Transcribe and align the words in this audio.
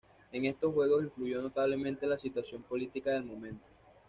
En 0.31 0.45
estos 0.45 0.73
juegos 0.73 1.03
influyó 1.03 1.43
notablemente 1.43 2.07
la 2.07 2.17
situación 2.17 2.63
política 2.63 3.11
del 3.11 3.23
momento. 3.23 3.67